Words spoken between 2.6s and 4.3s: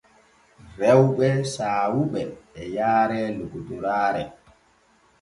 e yaare lokotoraare.